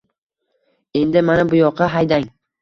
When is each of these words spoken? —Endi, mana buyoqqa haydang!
—Endi, 1.01 1.23
mana 1.27 1.45
buyoqqa 1.53 1.91
haydang! 1.99 2.27